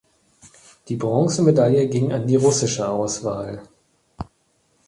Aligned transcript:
Die 0.87 0.95
Bronzemedaille 0.95 1.87
ging 1.87 2.11
an 2.11 2.25
die 2.25 2.35
russische 2.35 2.89
Auswahl. 2.89 3.61